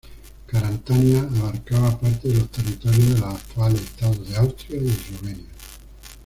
[0.47, 5.45] Carantania abarcaba parte de los territorios de los actuales Estados de Austria y Eslovenia.